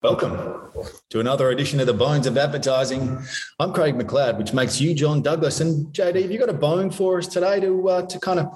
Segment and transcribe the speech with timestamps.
[0.00, 0.70] Welcome
[1.10, 3.18] to another edition of the Bones of Advertising.
[3.58, 5.60] I'm Craig McLeod, which makes you John Douglas.
[5.60, 8.46] And JD, have you got a bone for us today to uh, to kind of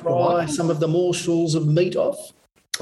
[0.00, 2.32] fry some of the morsels of meat off?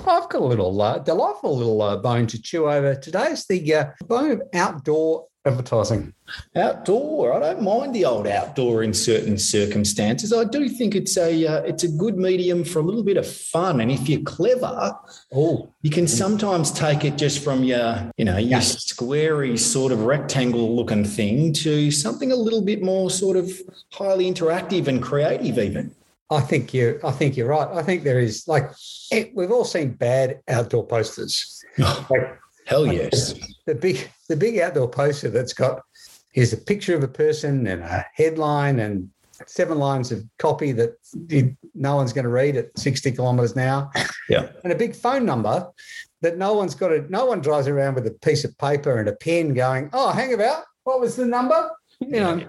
[0.00, 3.28] I've got a little uh, delightful little uh, bone to chew over today.
[3.28, 6.14] It's the uh, bone of outdoor advertising.
[6.56, 10.32] Outdoor, I don't mind the old outdoor in certain circumstances.
[10.32, 13.26] I do think it's a uh, it's a good medium for a little bit of
[13.26, 14.92] fun, and if you're clever,
[15.34, 20.02] oh, you can sometimes take it just from your you know your squarey sort of
[20.02, 23.50] rectangle looking thing to something a little bit more sort of
[23.92, 25.94] highly interactive and creative, even.
[26.30, 26.98] I think you.
[27.04, 27.68] I think you're right.
[27.68, 28.70] I think there is like
[29.12, 31.62] it, we've all seen bad outdoor posters.
[31.78, 33.34] like, Hell yes.
[33.66, 35.82] The big the big outdoor poster that's got
[36.32, 39.08] here's a picture of a person and a headline and
[39.46, 40.96] seven lines of copy that
[41.74, 43.90] no one's going to read at 60 kilometers an hour.
[44.28, 44.48] Yeah.
[44.62, 45.70] And a big phone number
[46.22, 49.14] that no one's got no one drives around with a piece of paper and a
[49.16, 51.70] pen going, oh, hang about, what was the number?
[52.00, 52.46] You know, yeah.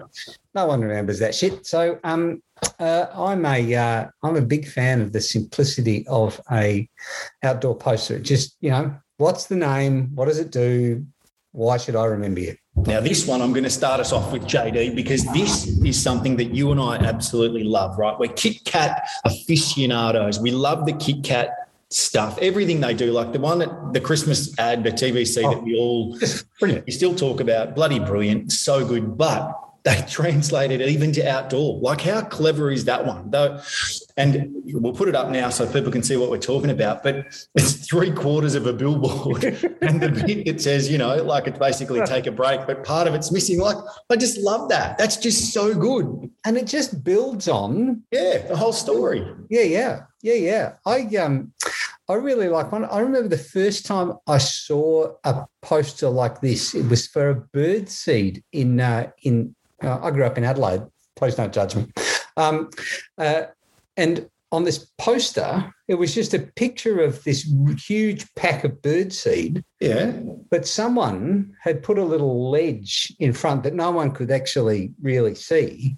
[0.54, 1.66] no one remembers that shit.
[1.66, 2.42] So um,
[2.78, 6.88] uh, I'm a am uh, a big fan of the simplicity of a
[7.42, 8.18] outdoor poster.
[8.18, 10.10] Just you know, what's the name?
[10.14, 11.06] What does it do?
[11.56, 12.54] Why should I remember you?
[12.76, 16.36] Now, this one, I'm going to start us off with JD because this is something
[16.36, 18.14] that you and I absolutely love, right?
[18.18, 20.38] We're Kit Kat aficionados.
[20.38, 24.54] We love the Kit Kat stuff, everything they do, like the one that the Christmas
[24.58, 26.18] ad, the TVC oh, that we all
[26.84, 29.16] we still talk about, bloody brilliant, so good.
[29.16, 31.78] But they translated it even to outdoor.
[31.78, 33.30] Like, how clever is that one?
[33.30, 33.60] Though,
[34.16, 37.04] and we'll put it up now so people can see what we're talking about.
[37.04, 39.44] But it's three quarters of a billboard,
[39.82, 43.06] and the bit that says, you know, like it's basically take a break, but part
[43.06, 43.60] of it's missing.
[43.60, 43.76] Like,
[44.10, 44.98] I just love that.
[44.98, 49.24] That's just so good, and it just builds on, yeah, the whole story.
[49.48, 50.72] Yeah, yeah, yeah, yeah.
[50.84, 51.52] I um.
[52.08, 52.84] I really like one.
[52.84, 56.72] I remember the first time I saw a poster like this.
[56.72, 60.82] It was for a bird seed in uh, in uh, I grew up in Adelaide.
[61.16, 61.86] Please don't judge me.
[62.36, 62.70] Um,
[63.18, 63.44] uh,
[63.96, 67.50] and on this poster, it was just a picture of this
[67.86, 69.62] huge pack of birdseed.
[69.80, 70.12] Yeah.
[70.50, 75.34] But someone had put a little ledge in front that no one could actually really
[75.34, 75.96] see.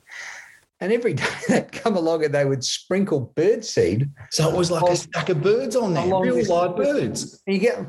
[0.81, 4.11] And every day they'd come along and they would sprinkle birdseed.
[4.31, 7.43] So it was like a stack of birds on there, real live birds.
[7.47, 7.85] You get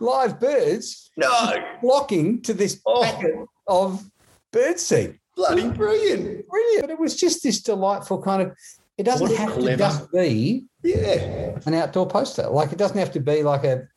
[0.00, 1.54] live birds no.
[1.80, 3.02] flocking to this oh.
[3.02, 3.34] packet
[3.66, 4.08] of
[4.52, 5.18] birdseed.
[5.36, 6.48] Bloody brilliant.
[6.48, 6.80] Brilliant.
[6.82, 8.56] But it was just this delightful kind of,
[8.96, 9.70] it doesn't have clever.
[9.70, 11.58] to just be yeah.
[11.66, 12.48] an outdoor poster.
[12.48, 13.88] Like it doesn't have to be like a,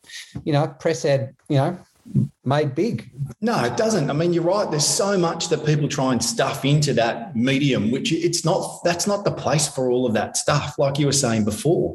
[0.44, 1.78] you know, press ad, you know,
[2.48, 3.10] made big.
[3.40, 4.10] No, it doesn't.
[4.10, 4.68] I mean, you're right.
[4.68, 9.06] There's so much that people try and stuff into that medium, which it's not, that's
[9.06, 11.94] not the place for all of that stuff, like you were saying before.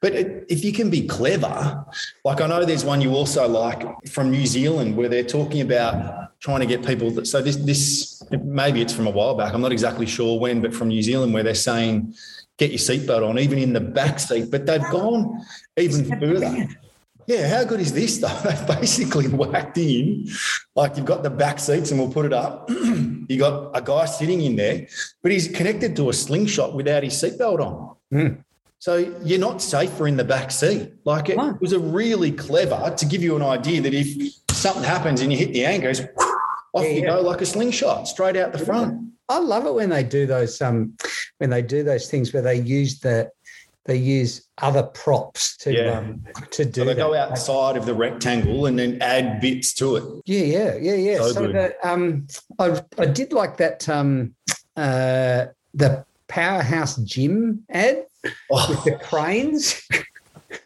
[0.00, 1.84] But it, if you can be clever,
[2.24, 6.40] like I know there's one you also like from New Zealand where they're talking about
[6.40, 7.10] trying to get people.
[7.10, 9.52] That, so this, this maybe it's from a while back.
[9.52, 12.14] I'm not exactly sure when, but from New Zealand where they're saying
[12.58, 14.50] get your seatbelt on, even in the back seat.
[14.50, 15.44] But they've gone
[15.76, 16.68] even further.
[17.26, 18.28] Yeah, how good is this though?
[18.44, 20.28] They've basically whacked in,
[20.74, 22.68] like you've got the back seats, and we'll put it up.
[22.70, 24.86] you got a guy sitting in there,
[25.22, 27.96] but he's connected to a slingshot without his seatbelt on.
[28.12, 28.44] Mm.
[28.78, 30.92] So you're not safer in the back seat.
[31.04, 35.20] Like it was a really clever to give you an idea that if something happens
[35.20, 36.00] and you hit the anchors,
[36.74, 37.06] off yeah, you yeah.
[37.06, 39.12] go like a slingshot straight out the front.
[39.28, 40.96] I love it when they do those um
[41.38, 43.30] when they do those things where they use the
[43.84, 45.98] they use other props to yeah.
[45.98, 46.80] um, to do.
[46.80, 47.00] So they that.
[47.00, 50.04] go outside of the rectangle and then add bits to it.
[50.24, 51.18] Yeah, yeah, yeah, yeah.
[51.18, 52.26] So, so that, um,
[52.58, 54.34] I I did like that um
[54.76, 58.06] uh the powerhouse gym ad
[58.50, 58.66] oh.
[58.68, 59.86] with the cranes.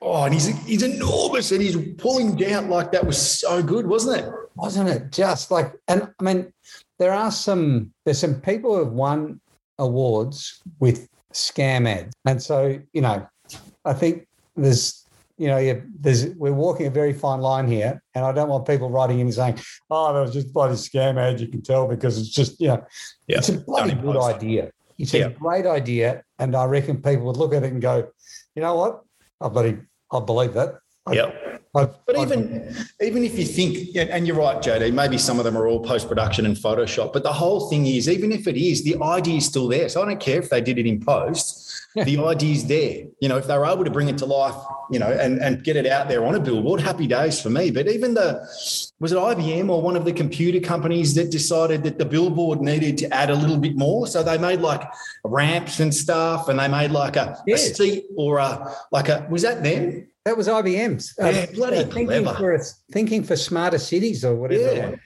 [0.03, 4.19] Oh, and he's he's enormous, and he's pulling down like that was so good, wasn't
[4.19, 4.32] it?
[4.56, 5.72] Wasn't it just like?
[5.87, 6.53] And I mean,
[6.99, 9.41] there are some there's some people who have won
[9.78, 13.27] awards with scam ads, and so you know,
[13.85, 14.27] I think
[14.57, 15.07] there's
[15.39, 18.91] you know, there's we're walking a very fine line here, and I don't want people
[18.91, 19.59] writing in saying,
[19.91, 22.85] "Oh, that was just bloody scam ad." You can tell because it's just you know,
[23.29, 24.71] yeah, it's a bloody good idea.
[24.99, 25.27] It's yeah.
[25.27, 28.09] a great idea, and I reckon people would look at it and go,
[28.55, 29.03] "You know what?
[29.41, 29.79] I bloody
[30.11, 30.77] I believe that.
[31.11, 31.56] Yeah.
[31.76, 35.67] But even even if you think, and you're right, JD, maybe some of them are
[35.67, 38.96] all post production and Photoshop, but the whole thing is, even if it is, the
[39.02, 39.88] idea is still there.
[39.88, 41.64] So I don't care if they did it in post.
[41.94, 43.05] the idea is there.
[43.20, 44.55] You know, if they were able to bring it to life,
[44.90, 47.70] you know, and and get it out there on a billboard, happy days for me.
[47.70, 48.40] But even the
[48.99, 52.99] was it IBM or one of the computer companies that decided that the billboard needed
[52.99, 54.82] to add a little bit more, so they made like
[55.25, 57.55] ramps and stuff, and they made like a, yeah.
[57.55, 60.06] a seat or a like a was that them?
[60.26, 61.14] That was IBM's.
[61.17, 62.34] Yeah, um, bloody thinking clever.
[62.34, 64.75] for thinking for smarter cities or whatever.
[64.75, 64.90] Yeah.
[64.90, 64.99] was.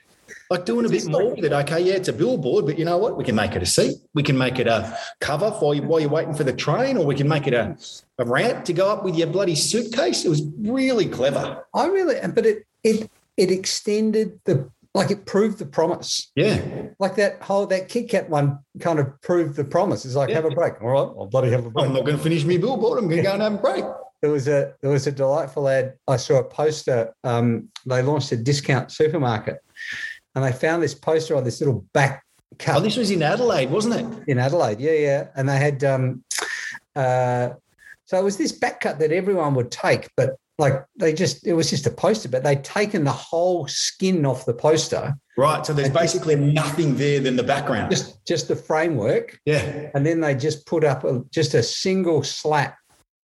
[0.49, 1.53] Like doing a bit more like- with it.
[1.53, 3.17] Okay, yeah, it's a billboard, but you know what?
[3.17, 3.97] We can make it a seat.
[4.15, 7.05] We can make it a cover for you while you're waiting for the train, or
[7.05, 7.77] we can make it a,
[8.17, 10.25] a ramp to go up with your bloody suitcase.
[10.25, 11.65] It was really clever.
[11.75, 13.07] I really, but it it
[13.37, 16.31] it extended the like it proved the promise.
[16.35, 16.59] Yeah.
[16.97, 20.03] Like that whole that Kit Kat one kind of proved the promise.
[20.03, 20.35] It's like Yeah.
[20.37, 20.81] have a break.
[20.81, 21.85] All right, I'll bloody have a break.
[21.85, 22.97] I'm not going to finish my billboard.
[22.97, 23.85] I'm going to go and have a break.
[24.21, 25.93] There was a there was a delightful ad.
[26.07, 27.13] I saw a poster.
[27.23, 29.57] Um, they launched a discount supermarket,
[30.35, 32.23] and they found this poster on this little back
[32.59, 34.23] cut Oh, this was in Adelaide, wasn't it?
[34.29, 34.79] in Adelaide.
[34.79, 35.27] Yeah, yeah.
[35.35, 36.23] And they had um,
[36.95, 37.49] uh,
[38.05, 41.53] so it was this back cut that everyone would take, but like they just it
[41.53, 45.65] was just a poster, but they'd taken the whole skin off the poster, Right.
[45.65, 47.89] So there's basically nothing there than the background.
[47.89, 49.89] just just the framework, Yeah.
[49.95, 52.75] and then they just put up a, just a single slat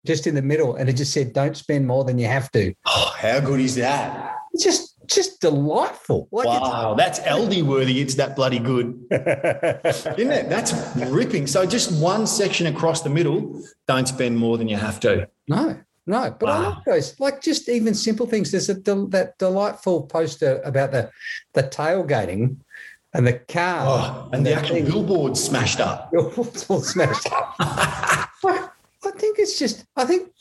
[0.07, 2.73] just in the middle, and it just said, "Don't spend more than you have to."
[2.87, 4.35] Oh, how good is that?
[4.53, 6.29] It's just just delightful.
[6.33, 6.95] Like Wow.
[6.97, 8.01] That's LD worthy.
[8.01, 8.99] It's that bloody good.
[9.11, 10.49] Isn't it?
[10.49, 11.47] That's ripping.
[11.47, 15.29] So just one section across the middle, don't spend more than you have to.
[15.49, 15.79] no,
[16.09, 17.19] no, but I love those.
[17.19, 18.51] Like just even simple things.
[18.51, 21.11] There's a del- that delightful poster about the
[21.55, 22.57] the tailgating
[23.13, 23.87] and the car.
[23.87, 24.85] Oh, and the actual thing.
[24.87, 26.11] billboard smashed up.
[26.13, 27.55] it's all smashed up.
[29.47, 29.87] It's just.
[29.95, 30.33] I think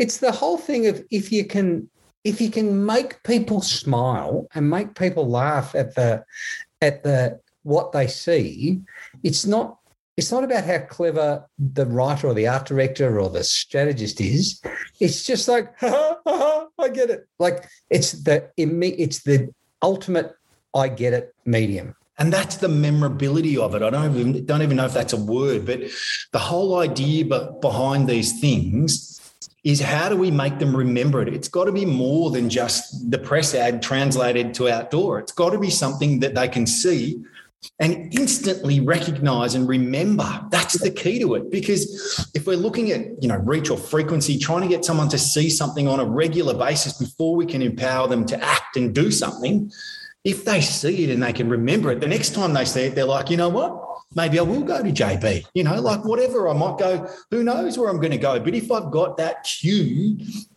[0.00, 1.88] it's the whole thing of if you can
[2.24, 6.24] if you can make people smile and make people laugh at the
[6.82, 8.80] at the what they see,
[9.22, 9.78] it's not
[10.16, 14.60] it's not about how clever the writer or the art director or the strategist is.
[14.98, 17.28] It's just like I get it.
[17.38, 20.34] Like it's the it's the ultimate
[20.74, 21.94] I get it medium.
[22.18, 23.82] And that's the memorability of it.
[23.82, 25.80] I don't even, don't even know if that's a word, but
[26.32, 27.24] the whole idea
[27.60, 29.10] behind these things
[29.64, 31.32] is how do we make them remember it?
[31.32, 35.18] It's got to be more than just the press ad translated to outdoor.
[35.18, 37.24] It's got to be something that they can see
[37.80, 40.46] and instantly recognize and remember.
[40.50, 41.50] That's the key to it.
[41.50, 45.18] Because if we're looking at, you know, reach or frequency, trying to get someone to
[45.18, 49.10] see something on a regular basis before we can empower them to act and do
[49.10, 49.72] something,
[50.24, 52.94] if they see it and they can remember it, the next time they see it,
[52.94, 53.82] they're like, you know what?
[54.16, 56.48] Maybe I will go to JB, you know, like whatever.
[56.48, 58.38] I might go, who knows where I'm going to go.
[58.38, 60.16] But if I've got that cue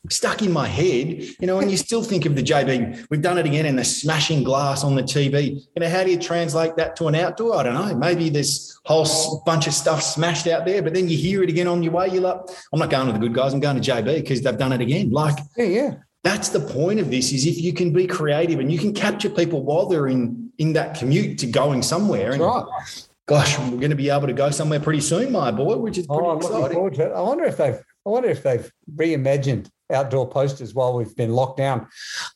[0.10, 3.38] stuck in my head, you know, and you still think of the JB, we've done
[3.38, 5.56] it again and the smashing glass on the TV.
[5.76, 7.56] You know, how do you translate that to an outdoor?
[7.58, 7.96] I don't know.
[7.96, 11.68] Maybe this whole bunch of stuff smashed out there, but then you hear it again
[11.68, 12.10] on your way.
[12.10, 12.40] You're like,
[12.72, 13.54] I'm not going to the good guys.
[13.54, 15.10] I'm going to JB because they've done it again.
[15.10, 15.94] Like, Yeah, yeah.
[16.24, 19.30] That's the point of this is if you can be creative and you can capture
[19.30, 23.08] people while they're in in that commute to going somewhere That's and right.
[23.28, 26.08] gosh we're going to be able to go somewhere pretty soon my boy which is
[26.08, 27.12] pretty Oh, I'm looking exciting forward to it.
[27.14, 27.76] I wonder if they've
[28.06, 31.88] I wonder if they've reimagined outdoor posters while we've been locked down.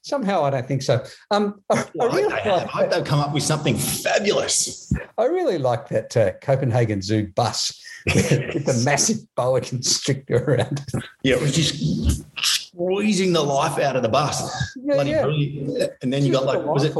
[0.03, 1.03] Somehow I don't think so.
[1.31, 2.63] Um, I, I Well, I, really hope they have.
[2.63, 7.79] I hope come up with something fabulous I really like that uh, Copenhagen Zoo bus
[8.05, 10.83] with the massive boa constrictor around.
[10.93, 11.03] it.
[11.23, 12.25] yeah it was just
[12.73, 15.87] squeezing the life out of the bus Yeah, yeah.
[16.01, 16.93] and then you got like was it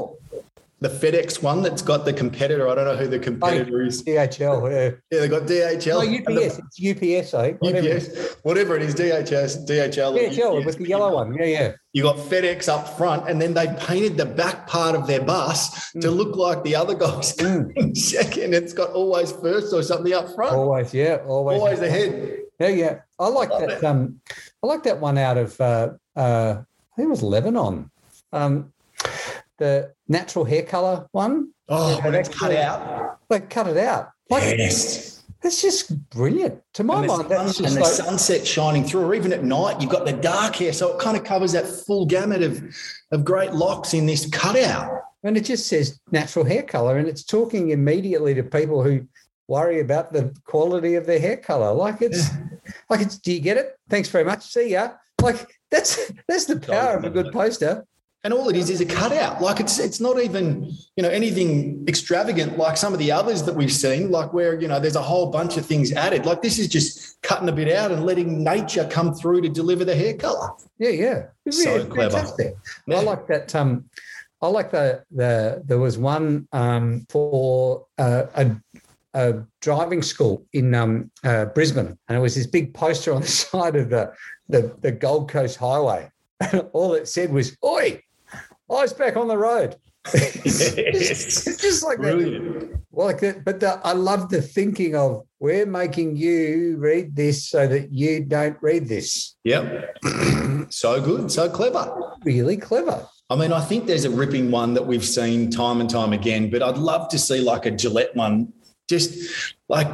[0.81, 4.71] the FedEx one that's got the competitor I don't know who the competitor is DHL.
[4.71, 4.97] Yeah.
[5.11, 6.59] yeah they got DHL No, and the- UPS.
[6.79, 7.51] It's UPS, eh?
[7.59, 7.87] Whatever.
[7.97, 10.17] UPS, whatever it is, DHS, DHL.
[10.17, 10.65] DHL UPS.
[10.65, 11.35] with the yellow one.
[11.35, 11.71] Yeah, yeah.
[11.93, 15.91] You got FedEx up front, and then they painted the back part of their bus
[15.91, 17.95] to look like the other guys Mm.
[18.15, 18.55] second.
[18.55, 21.59] It's got always first or something up front, Always, yeah, always.
[21.59, 22.39] always ahead.
[22.59, 22.99] Yeah, yeah.
[23.19, 23.69] I like Love that.
[23.71, 23.83] it.
[23.83, 24.19] Um,
[24.63, 27.89] I like that one out of uh, uh, I think it was Lebanon.
[28.33, 28.71] Um,
[29.57, 31.51] the natural hair color one.
[31.69, 33.19] Oh, Yeah, when it's that's cut out.
[33.29, 34.09] They cut it out.
[34.29, 35.23] Like Yes.
[35.41, 36.61] that's just brilliant.
[36.75, 39.43] To my And mind, that's just and the like sunset shining through, or even at
[39.43, 40.73] night, you've got the dark hair.
[40.73, 42.61] So it kind of covers that full gamut of,
[43.11, 44.91] of great locks in this cutout.
[45.23, 49.05] and it just says natural hair color, and it's talking immediately to people who
[49.47, 51.71] worry about the quality of their hair color.
[51.73, 52.29] Like it's
[52.91, 53.17] like it's.
[53.17, 53.75] Do you get it?
[53.89, 54.43] Thanks very much.
[54.43, 54.91] See ya.
[55.21, 57.85] Like that's that's the power of a good poster.
[58.23, 59.41] And all it is is a cutout.
[59.41, 63.55] Like it's it's not even you know anything extravagant like some of the others that
[63.55, 64.11] we've seen.
[64.11, 66.25] Like where you know there's a whole bunch of things added.
[66.27, 69.85] Like this is just cutting a bit out and letting nature come through to deliver
[69.85, 70.49] the hair color.
[70.77, 71.23] Yeah, yeah.
[71.45, 72.23] It's So clever.
[72.37, 72.97] Yeah.
[72.97, 73.55] I like that.
[73.55, 73.85] Um,
[74.41, 78.51] I like the the there was one um, for uh, a,
[79.13, 83.27] a driving school in um, uh, Brisbane, and it was this big poster on the
[83.51, 84.13] side of the
[84.49, 86.09] the, the Gold Coast Highway.
[86.39, 88.01] And all it said was "Oi,
[88.71, 89.75] eyes back on the road."
[90.13, 92.75] it's just like that Brilliant.
[92.91, 97.47] well, like that, but the, I love the thinking of we're making you read this
[97.47, 99.35] so that you don't read this.
[99.43, 99.97] Yep.
[100.69, 102.15] so good, so clever.
[102.23, 103.07] Really clever.
[103.29, 106.49] I mean, I think there's a ripping one that we've seen time and time again,
[106.49, 108.51] but I'd love to see like a Gillette one.
[108.91, 109.87] Just like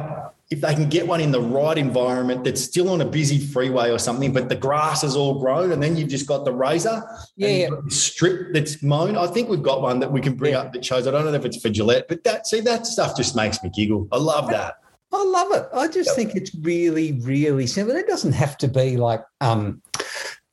[0.50, 3.90] if they can get one in the right environment that's still on a busy freeway
[3.90, 7.00] or something, but the grass is all grown, and then you've just got the razor,
[7.36, 7.68] Yeah, yeah.
[7.88, 9.16] strip that's mown.
[9.16, 10.60] I think we've got one that we can bring Yeah.
[10.62, 11.06] up that shows.
[11.06, 13.70] I don't know if it's for Gillette, but that see that stuff just makes me
[13.72, 14.08] giggle.
[14.10, 14.74] I love that.
[15.12, 15.68] I love it.
[15.72, 16.16] I just Yep.
[16.16, 17.94] think it's really, really simple.
[17.94, 19.80] It doesn't have to be like, um,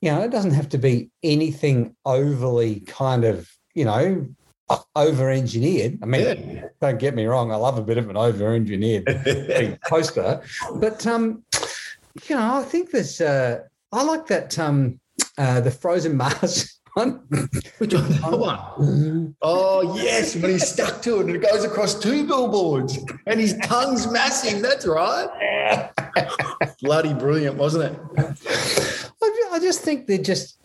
[0.01, 4.27] you know, it doesn't have to be anything overly kind of, you know,
[4.95, 5.99] over engineered.
[6.01, 6.67] I mean, Yeah.
[6.81, 7.51] don't get me wrong.
[7.51, 9.05] I love a bit of an over engineered
[9.87, 10.41] poster,
[10.75, 11.43] but um,
[12.27, 13.21] you know, I think there's.
[13.21, 13.59] Uh,
[13.91, 14.99] I like that um,
[15.37, 17.21] uh, the frozen Mars one.
[17.77, 18.09] Which one?
[18.09, 19.35] That one.
[19.41, 23.55] Oh yes, when he's stuck to it and it goes across two billboards and his
[23.63, 24.61] tongue's massive.
[24.61, 25.89] That's right.
[26.81, 29.11] Bloody brilliant, wasn't it?
[29.51, 30.59] I just think they're just,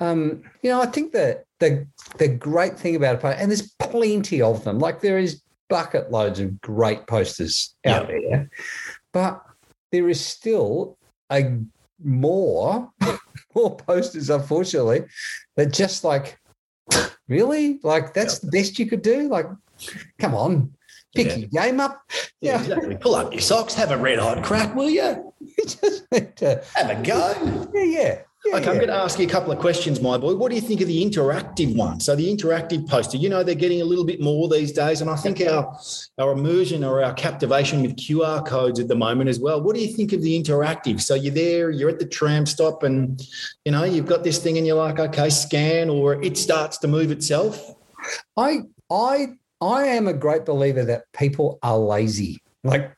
[0.00, 1.86] um, you know, I think that the
[2.18, 4.78] the great thing about it, and there's plenty of them.
[4.78, 8.50] Like there is bucket loads of great posters out there,
[9.12, 9.42] but
[9.92, 10.98] there is still
[11.32, 11.58] a
[12.02, 12.90] more
[13.54, 15.04] more posters, unfortunately,
[15.56, 16.38] that just like
[17.28, 19.28] really like that's the best you could do.
[19.28, 19.46] Like,
[20.18, 20.74] come on,
[21.14, 21.36] pick Yeah.
[21.36, 22.02] your game up.
[22.40, 22.96] Yeah, Yeah, exactly.
[22.96, 25.32] Pull up your socks, have a red hot crack, will you?
[25.40, 26.62] you just need to.
[26.74, 27.70] Have a go.
[27.74, 28.18] Yeah, yeah.
[28.48, 30.34] Yeah, Okay, I'm going to ask you a couple of questions, my boy.
[30.34, 32.00] What do you think of the interactive one?
[32.00, 35.10] So the interactive poster, you know, they're getting a little bit more these days, and
[35.10, 35.78] I think our
[36.18, 39.60] our immersion or our captivation with QR codes at the moment as well.
[39.60, 41.00] What do you think of the interactive?
[41.00, 43.20] So you're there, you're at the tram stop, and
[43.64, 46.88] you know you've got this thing, and you're like, okay, scan, or it starts to
[46.88, 47.74] move itself.
[48.36, 49.28] I I
[49.60, 52.42] I am a great believer that people are lazy.
[52.62, 52.96] Like,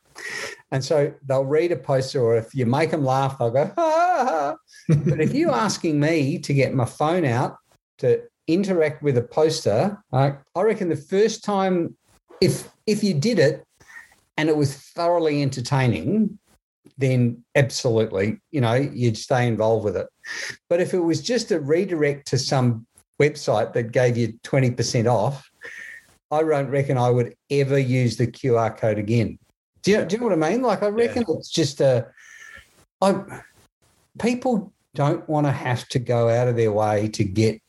[0.71, 4.55] and so they'll read a poster, or if you make them laugh, they'll go, ah.
[4.89, 7.57] But if you're asking me to get my phone out
[7.99, 11.95] to interact with a poster, uh, I reckon the first time,
[12.41, 13.63] if if you did it
[14.37, 16.39] and it was thoroughly entertaining,
[16.97, 20.07] then absolutely, you know, you'd stay involved with it.
[20.69, 22.87] But if it was just a redirect to some
[23.21, 25.49] website that gave you 20% off,
[26.31, 29.37] I don't reckon I would ever use the QR code again.
[29.81, 30.61] Do you, do you know what I mean?
[30.61, 32.07] Like, I reckon it's just a,
[33.01, 33.21] I,
[34.19, 37.61] people don't want to have to go out of their way to get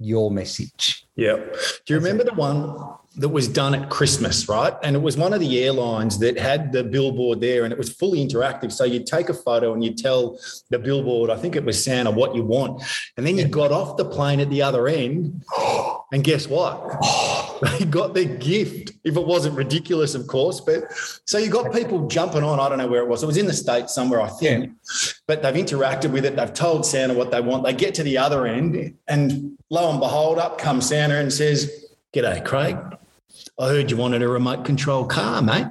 [0.00, 1.06] your message.
[1.16, 1.36] Yeah.
[1.36, 2.76] Do you remember the one
[3.16, 4.74] that was done at Christmas, right?
[4.82, 7.92] And it was one of the airlines that had the billboard there and it was
[7.92, 8.72] fully interactive.
[8.72, 10.38] So you'd take a photo and you'd tell
[10.70, 12.82] the billboard, I think it was Santa, what you want.
[13.16, 15.44] And then you got off the plane at the other end.
[16.12, 16.98] And guess what?
[17.78, 20.60] They got their gift, if it wasn't ridiculous, of course.
[20.60, 20.84] But
[21.24, 22.60] so you got people jumping on.
[22.60, 23.22] I don't know where it was.
[23.22, 24.72] It was in the States somewhere, I think.
[25.26, 26.36] But they've interacted with it.
[26.36, 27.64] They've told Santa what they want.
[27.64, 31.86] They get to the other end, and lo and behold, up comes Santa and says,
[32.14, 32.76] G'day, Craig.
[33.58, 35.66] I heard you wanted a remote control car, mate.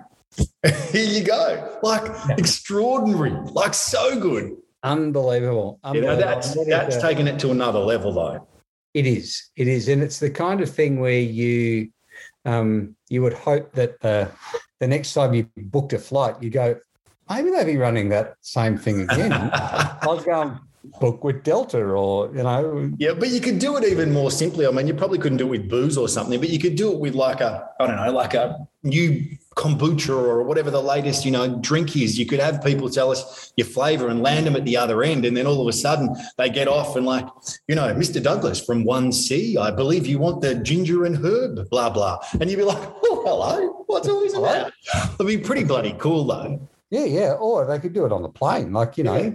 [0.91, 1.79] Here you go.
[1.83, 2.03] Like
[2.37, 4.57] extraordinary, like so good.
[4.81, 5.79] Unbelievable.
[5.93, 8.47] You know, that's that's taking it to another level, though.
[8.93, 9.49] It is.
[9.55, 11.89] It is, and it's the kind of thing where you
[12.45, 14.29] um, you would hope that the
[14.79, 16.77] the next time you booked a flight, you go,
[17.29, 19.31] maybe they'll be running that same thing again.
[20.01, 20.59] I'll go and
[20.99, 24.67] book with Delta, or you know, Yeah, but you could do it even more simply.
[24.67, 26.91] I mean, you probably couldn't do it with booze or something, but you could do
[26.91, 31.25] it with like a, I don't know, like a new kombucha or whatever the latest,
[31.25, 32.17] you know, drink is.
[32.17, 35.25] You could have people tell us your flavor and land them at the other end.
[35.25, 37.25] And then all of a sudden they get off and like,
[37.67, 38.21] you know, Mr.
[38.21, 42.19] Douglas from 1C, I believe you want the ginger and herb, blah, blah.
[42.39, 43.83] And you'd be like, oh, hello.
[43.87, 44.71] What's all this about?
[45.15, 46.59] It'd be pretty bloody cool though.
[46.89, 49.31] yeah, yeah, or they could do it on the plane, like you know, Yeah.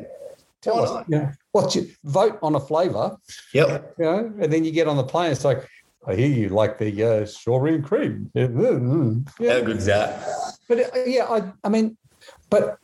[0.62, 1.06] tell Why us, not?
[1.08, 3.16] you know, what you vote on a flavour,
[3.52, 3.94] Yep.
[3.98, 5.68] you know, and then you get on the plane, it's like.
[6.08, 8.30] I hear you like the uh, strawberry and cream.
[8.34, 8.46] Yeah.
[8.46, 10.26] How good's that?
[10.66, 11.98] But uh, yeah, I, I mean,
[12.48, 12.78] but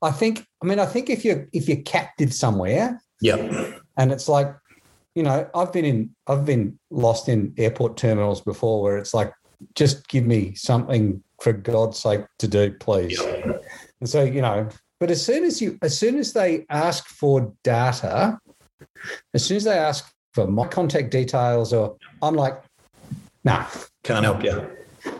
[0.00, 4.28] I think, I mean, I think if you're if you're captive somewhere yeah, and it's
[4.28, 4.54] like,
[5.16, 9.32] you know, I've been in, I've been lost in airport terminals before where it's like,
[9.74, 13.20] just give me something for God's sake to do, please.
[14.00, 14.68] And so, you know,
[15.00, 18.38] but as soon as you, as soon as they ask for data,
[19.34, 22.60] as soon as they ask for my contact details, or I'm like,
[23.44, 23.66] nah,
[24.02, 24.66] Can't help you.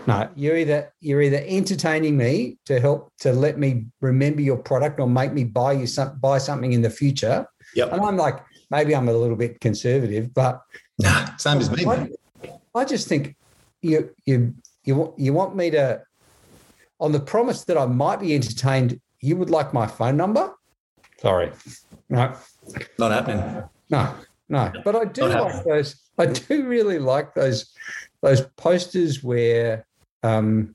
[0.07, 5.00] no, you're either you're either entertaining me to help to let me remember your product
[5.00, 7.47] or make me buy you some buy something in the future.
[7.75, 7.92] Yep.
[7.92, 8.38] And I'm like,
[8.71, 10.62] maybe I'm a little bit conservative, but
[10.99, 11.85] Nah, same as me.
[11.87, 12.09] I.
[12.75, 13.35] I just think
[13.83, 14.54] you you
[14.85, 16.02] you you want me to.
[17.00, 20.52] on the promise that I might be entertained, you would like my phone number.
[21.21, 21.50] Sorry,
[22.09, 22.35] no,
[22.99, 23.62] Not happening.
[23.90, 24.14] no,
[24.49, 24.72] no.
[24.84, 25.96] But I do like those.
[26.18, 27.72] I do really like those
[28.20, 29.87] those posters where,
[30.22, 30.75] um,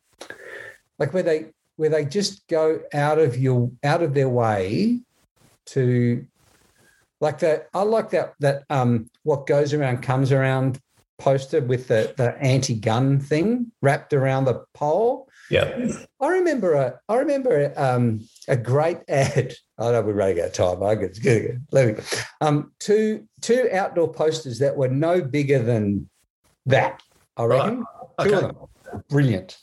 [1.00, 5.00] like where they where they just go out of your out of their way
[5.68, 6.26] to
[7.22, 7.68] like that.
[7.74, 10.80] I like that that um what goes around comes around
[11.18, 15.27] poster with the the anti-gun thing wrapped around the pole.
[15.50, 15.92] Yeah.
[16.20, 19.54] I remember a I remember um, a great ad.
[19.80, 20.84] I know we're running out of time.
[20.84, 22.04] I good, let me
[22.42, 26.10] um, two two outdoor posters that were no bigger than
[26.66, 27.02] that.
[27.38, 27.86] I reckon two
[28.20, 28.34] Okay.
[28.34, 29.04] of them.
[29.10, 29.58] Brilliant.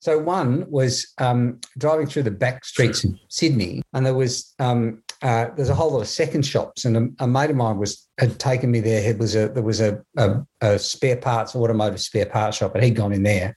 [0.00, 5.02] So one was um, driving through the back streets in Sydney, and there was um,
[5.22, 8.08] uh, there's a whole lot of second shops, and a, a mate of mine was
[8.18, 9.08] had taken me there.
[9.08, 12.84] It was a there was a, a, a spare parts automotive spare parts shop, and
[12.84, 13.56] he'd gone in there.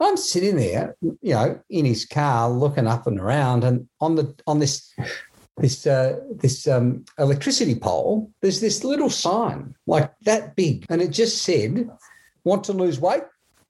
[0.00, 4.34] I'm sitting there, you know, in his car, looking up and around, and on the
[4.46, 4.94] on this
[5.58, 11.10] this uh, this um, electricity pole, there's this little sign like that big, and it
[11.10, 11.90] just said,
[12.44, 13.24] "Want to lose weight?"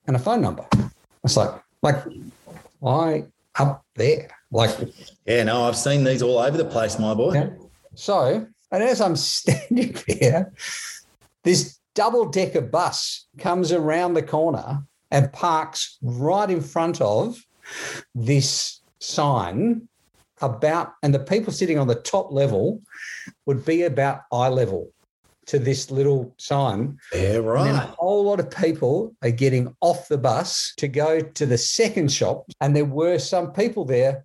[0.07, 0.67] and a phone number.
[1.25, 1.97] It's like like
[2.85, 3.25] I
[3.59, 4.71] up there, like
[5.27, 7.35] Yeah, no, I've seen these all over the place, my boy.
[7.35, 7.49] yeah.
[7.95, 10.53] So, and as I'm standing there,
[11.43, 17.45] this double decker bus comes around the corner and parks right in front of
[18.15, 19.89] this sign
[20.41, 22.81] about, and the people sitting on the top level
[23.47, 24.91] would be about eye level
[25.47, 26.99] to this little sign.
[27.13, 27.69] Yeah, right.
[27.69, 31.59] And a whole lot of people are getting off the bus to go to the
[31.59, 32.47] second shop.
[32.61, 34.25] And there were some people there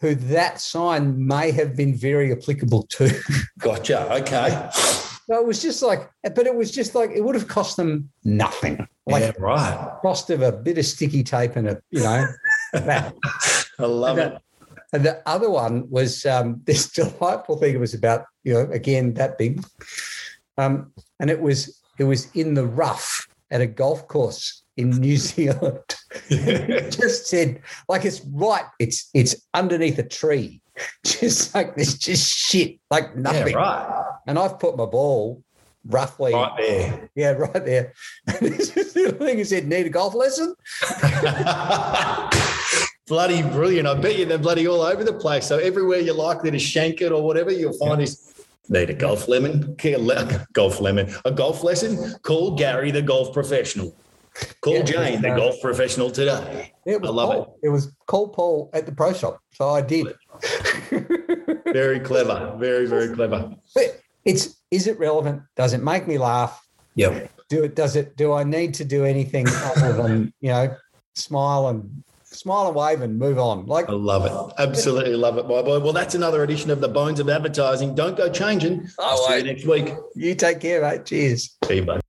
[0.00, 3.10] who that sign may have been very applicable to.
[3.58, 4.12] Gotcha.
[4.14, 4.68] Okay.
[4.72, 8.10] So it was just like, but it was just like, it would have cost them
[8.24, 8.86] nothing.
[9.06, 9.98] Like yeah, right.
[10.02, 12.26] cost of a bit of sticky tape and a, you know,
[12.72, 13.14] that.
[13.78, 14.42] I love And it.
[14.92, 17.74] And the other one was um, this delightful thing.
[17.74, 19.64] It was about, you know, again, that big.
[20.56, 25.16] Um, and it was it was in the rough at a golf course in New
[25.16, 25.78] Zealand.
[26.28, 30.60] just said, like it's right, it's it's underneath a tree.
[31.04, 33.54] Just like this, just shit, like Yeah, nothing.
[33.54, 34.04] right.
[34.26, 35.40] And I've put my ball
[35.86, 37.10] roughly, Right there.
[37.14, 37.92] yeah, right there.
[38.26, 40.52] And this is the thing he said, need a golf lesson?
[43.06, 43.86] bloody brilliant.
[43.86, 45.46] I bet you they're bloody all over the place.
[45.46, 48.34] So everywhere you're likely to shank it or whatever, you'll find is
[48.68, 49.76] need a golf lemon,
[50.54, 52.14] golf lemon, a golf lesson.
[52.22, 53.94] Call Gary, the golf professional.
[54.60, 56.72] Call Yeah, Jane, the uh, golf professional today.
[56.86, 57.58] It was I love Paul.
[57.62, 57.68] it.
[57.68, 59.38] was call Paul at the pro shop.
[59.52, 60.08] So I did.
[61.66, 62.56] Very clever.
[62.58, 63.54] Very, very clever.
[63.74, 65.42] But it's is it relevant?
[65.56, 66.66] Does it make me laugh?
[66.94, 67.26] Yeah.
[67.48, 67.74] Do it?
[67.76, 68.16] Does it?
[68.16, 70.76] Do I need to do anything other than you know
[71.14, 73.66] smile and smile and wave and move on?
[73.66, 74.54] Like I love it.
[74.62, 75.78] Absolutely love it, my boy.
[75.80, 77.94] Well, that's another edition of the Bones of Advertising.
[77.94, 78.88] Don't go changing.
[78.98, 79.92] I'll Oh, see you next week.
[80.14, 81.04] you take care, mate.
[81.06, 81.56] Cheers.
[81.64, 82.00] See you, bud.